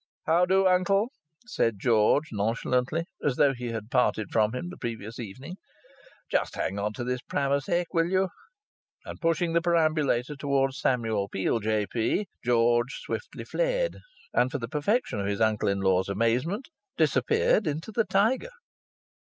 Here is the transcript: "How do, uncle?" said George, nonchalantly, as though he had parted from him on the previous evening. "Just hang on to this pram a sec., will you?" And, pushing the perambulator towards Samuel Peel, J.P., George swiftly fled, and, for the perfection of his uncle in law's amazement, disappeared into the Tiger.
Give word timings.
"How 0.25 0.47
do, 0.47 0.65
uncle?" 0.65 1.11
said 1.45 1.77
George, 1.77 2.29
nonchalantly, 2.31 3.05
as 3.23 3.35
though 3.35 3.53
he 3.53 3.67
had 3.67 3.91
parted 3.91 4.31
from 4.31 4.55
him 4.55 4.65
on 4.65 4.69
the 4.69 4.77
previous 4.77 5.19
evening. 5.19 5.57
"Just 6.31 6.55
hang 6.55 6.79
on 6.79 6.93
to 6.93 7.03
this 7.03 7.21
pram 7.21 7.51
a 7.51 7.61
sec., 7.61 7.93
will 7.93 8.07
you?" 8.09 8.29
And, 9.05 9.21
pushing 9.21 9.53
the 9.53 9.61
perambulator 9.61 10.35
towards 10.35 10.79
Samuel 10.79 11.29
Peel, 11.29 11.59
J.P., 11.59 12.25
George 12.43 12.95
swiftly 13.03 13.45
fled, 13.45 13.97
and, 14.33 14.49
for 14.51 14.57
the 14.57 14.67
perfection 14.67 15.19
of 15.19 15.27
his 15.27 15.39
uncle 15.39 15.69
in 15.69 15.81
law's 15.81 16.09
amazement, 16.09 16.69
disappeared 16.97 17.67
into 17.67 17.91
the 17.91 18.03
Tiger. 18.05 18.49